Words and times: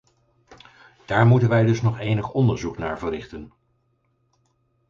Daar 1.05 1.25
moeten 1.25 1.49
wij 1.49 1.63
dus 1.63 1.81
nog 1.81 1.99
enig 1.99 2.31
onderzoek 2.31 2.77
naar 2.77 2.99
verrichten. 2.99 3.53